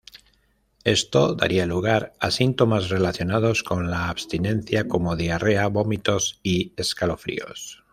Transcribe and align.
Esto 0.83 1.35
daría 1.35 1.67
lugar 1.67 2.15
a 2.19 2.31
síntomas 2.31 2.89
relacionados 2.89 3.61
con 3.61 3.91
la 3.91 4.09
abstinencia 4.09 4.87
como 4.87 5.15
diarrea, 5.15 5.67
vómitos 5.67 6.39
y 6.41 6.73
escalofríos. 6.75 7.83